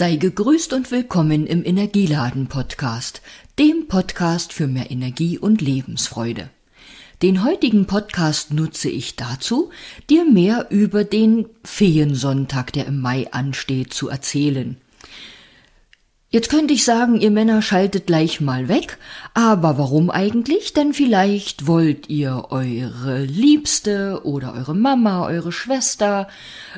[0.00, 3.20] Sei gegrüßt und willkommen im Energieladen Podcast,
[3.58, 6.48] dem Podcast für mehr Energie und Lebensfreude.
[7.20, 9.68] Den heutigen Podcast nutze ich dazu,
[10.08, 14.78] dir mehr über den Feensonntag, der im Mai ansteht, zu erzählen.
[16.32, 18.98] Jetzt könnte ich sagen, ihr Männer schaltet gleich mal weg,
[19.34, 20.72] aber warum eigentlich?
[20.72, 26.28] Denn vielleicht wollt ihr eure Liebste oder eure Mama, eure Schwester,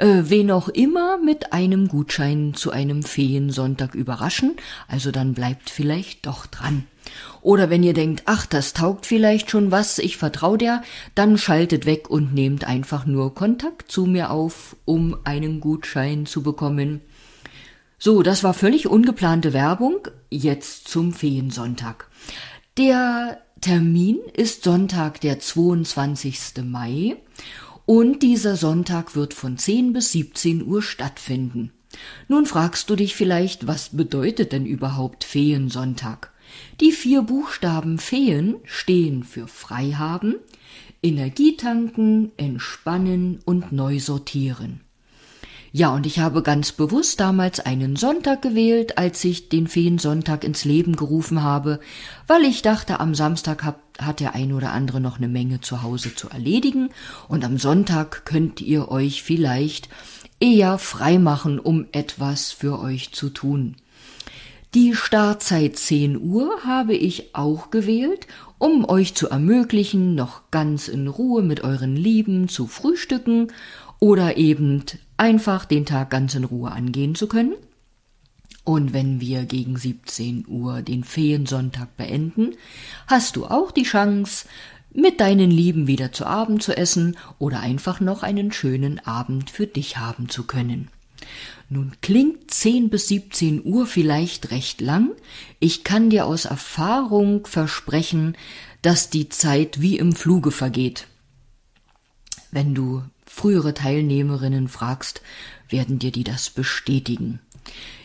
[0.00, 4.56] äh, wen auch immer mit einem Gutschein zu einem Feensonntag überraschen,
[4.86, 6.84] also dann bleibt vielleicht doch dran.
[7.40, 10.82] Oder wenn ihr denkt, ach, das taugt vielleicht schon was, ich vertrau der,
[11.14, 16.42] dann schaltet weg und nehmt einfach nur Kontakt zu mir auf, um einen Gutschein zu
[16.42, 17.00] bekommen.
[18.00, 20.06] So, das war völlig ungeplante Werbung.
[20.30, 22.08] Jetzt zum Feensonntag.
[22.76, 26.62] Der Termin ist Sonntag, der 22.
[26.62, 27.16] Mai
[27.86, 31.72] und dieser Sonntag wird von 10 bis 17 Uhr stattfinden.
[32.28, 36.30] Nun fragst du dich vielleicht, was bedeutet denn überhaupt Feensonntag?
[36.80, 40.36] Die vier Buchstaben Feen stehen für Freihaben,
[41.02, 44.82] Energietanken, Entspannen und Neu sortieren.
[45.70, 50.64] Ja, und ich habe ganz bewusst damals einen Sonntag gewählt, als ich den Feensonntag ins
[50.64, 51.78] Leben gerufen habe,
[52.26, 55.82] weil ich dachte, am Samstag hat, hat der ein oder andere noch eine Menge zu
[55.82, 56.88] Hause zu erledigen
[57.28, 59.90] und am Sonntag könnt ihr euch vielleicht
[60.40, 63.76] eher frei machen, um etwas für euch zu tun.
[64.74, 68.26] Die Startzeit 10 Uhr habe ich auch gewählt,
[68.58, 73.52] um euch zu ermöglichen, noch ganz in Ruhe mit euren Lieben zu frühstücken
[73.98, 74.84] oder eben
[75.18, 77.54] einfach den Tag ganz in Ruhe angehen zu können.
[78.64, 82.54] Und wenn wir gegen 17 Uhr den Feensonntag beenden,
[83.06, 84.46] hast du auch die Chance,
[84.92, 89.66] mit deinen Lieben wieder zu Abend zu essen oder einfach noch einen schönen Abend für
[89.66, 90.88] dich haben zu können.
[91.68, 95.10] Nun klingt 10 bis 17 Uhr vielleicht recht lang.
[95.60, 98.36] Ich kann dir aus Erfahrung versprechen,
[98.80, 101.07] dass die Zeit wie im Fluge vergeht.
[102.50, 105.22] Wenn du frühere Teilnehmerinnen fragst,
[105.68, 107.40] werden dir die das bestätigen.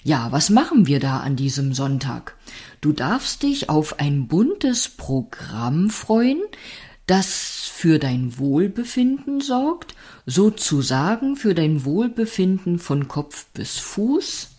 [0.04, 2.36] Ja, was machen wir da an diesem Sonntag?
[2.82, 6.42] Du darfst dich auf ein buntes Programm freuen,
[7.08, 9.96] das für dein Wohlbefinden sorgt,
[10.26, 14.50] sozusagen für dein Wohlbefinden von Kopf bis Fuß.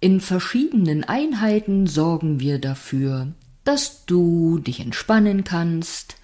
[0.00, 3.28] In verschiedenen Einheiten sorgen wir dafür,
[3.64, 6.16] dass du dich entspannen kannst,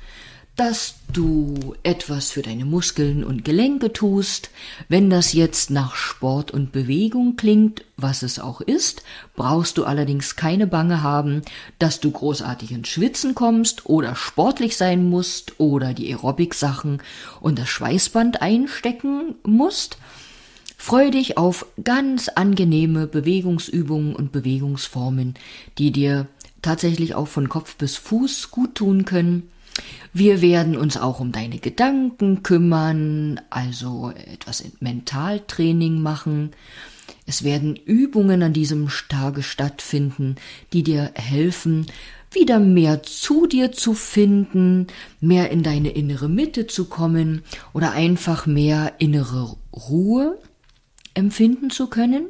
[0.56, 4.50] dass du etwas für deine Muskeln und Gelenke tust.
[4.88, 9.02] Wenn das jetzt nach Sport und Bewegung klingt, was es auch ist,
[9.36, 11.42] brauchst du allerdings keine Bange haben,
[11.78, 17.02] dass du großartig ins Schwitzen kommst oder sportlich sein musst oder die Aerobic-Sachen
[17.40, 19.98] und das Schweißband einstecken musst.
[20.78, 25.34] Freue dich auf ganz angenehme Bewegungsübungen und Bewegungsformen,
[25.76, 26.28] die dir
[26.62, 29.50] tatsächlich auch von Kopf bis Fuß gut tun können
[30.18, 36.52] wir werden uns auch um deine Gedanken kümmern, also etwas Mentaltraining machen.
[37.26, 40.36] Es werden Übungen an diesem Tage stattfinden,
[40.72, 41.86] die dir helfen,
[42.30, 44.86] wieder mehr zu dir zu finden,
[45.20, 47.42] mehr in deine innere Mitte zu kommen
[47.74, 50.38] oder einfach mehr innere Ruhe
[51.12, 52.26] empfinden zu können.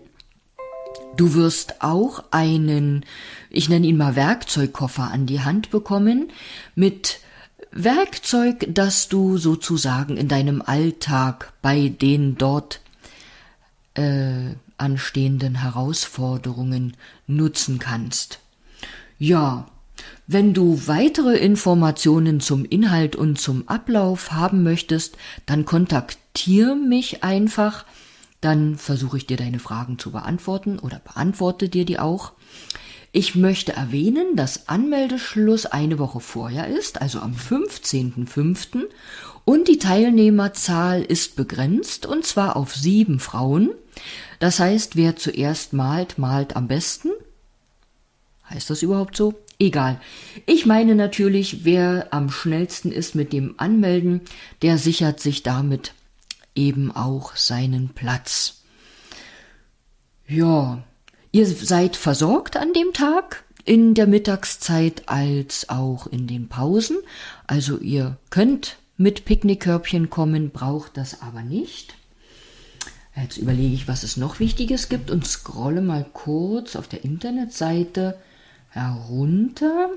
[1.16, 3.04] Du wirst auch einen,
[3.48, 6.32] ich nenne ihn mal Werkzeugkoffer an die Hand bekommen
[6.74, 7.20] mit
[7.70, 12.80] Werkzeug, das du sozusagen in deinem Alltag bei den dort
[13.94, 16.96] äh, anstehenden Herausforderungen
[17.26, 18.40] nutzen kannst.
[19.18, 19.68] Ja,
[20.26, 27.86] wenn du weitere Informationen zum Inhalt und zum Ablauf haben möchtest, dann kontaktiere mich einfach,
[28.40, 32.32] dann versuche ich dir deine Fragen zu beantworten oder beantworte dir die auch.
[33.16, 38.88] Ich möchte erwähnen, dass Anmeldeschluss eine Woche vorher ist, also am 15.05.
[39.46, 43.70] Und die Teilnehmerzahl ist begrenzt, und zwar auf sieben Frauen.
[44.38, 47.08] Das heißt, wer zuerst malt, malt am besten.
[48.50, 49.32] Heißt das überhaupt so?
[49.58, 49.98] Egal.
[50.44, 54.20] Ich meine natürlich, wer am schnellsten ist mit dem Anmelden,
[54.60, 55.94] der sichert sich damit
[56.54, 58.62] eben auch seinen Platz.
[60.28, 60.84] Ja,
[61.36, 66.96] Ihr seid versorgt an dem Tag, in der Mittagszeit als auch in den Pausen.
[67.46, 71.94] Also ihr könnt mit Picknickkörbchen kommen, braucht das aber nicht.
[73.14, 78.16] Jetzt überlege ich, was es noch Wichtiges gibt und scrolle mal kurz auf der Internetseite
[78.70, 79.90] herunter.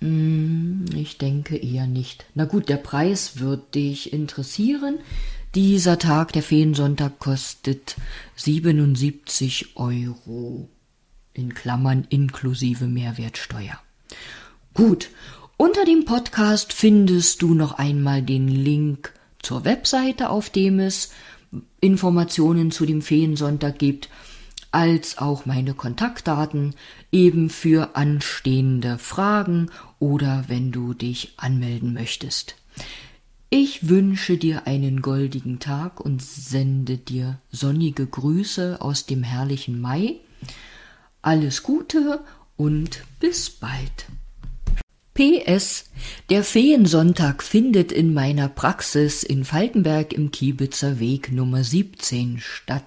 [0.00, 2.24] Hm, ich denke eher nicht.
[2.34, 4.98] Na gut, der Preis wird dich interessieren.
[5.56, 7.96] Dieser Tag, der Feensonntag, kostet
[8.36, 10.68] 77 Euro.
[11.32, 13.80] In Klammern inklusive Mehrwertsteuer.
[14.74, 15.10] Gut,
[15.56, 21.10] unter dem Podcast findest du noch einmal den Link zur Webseite, auf dem es
[21.80, 24.08] Informationen zu dem Feensonntag gibt,
[24.70, 26.76] als auch meine Kontaktdaten
[27.10, 29.68] eben für anstehende Fragen
[29.98, 32.54] oder wenn du dich anmelden möchtest.
[33.52, 40.20] Ich wünsche dir einen goldigen Tag und sende dir sonnige Grüße aus dem herrlichen Mai.
[41.20, 42.20] Alles Gute
[42.56, 44.06] und bis bald.
[45.14, 45.90] PS.
[46.30, 52.84] Der Feensonntag findet in meiner Praxis in Falkenberg im Kiebitzer Weg Nummer 17 statt.